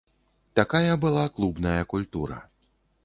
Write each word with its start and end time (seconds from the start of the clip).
Такая 0.59 0.97
была 1.03 1.29
клубная 1.29 1.85
культура. 1.85 2.39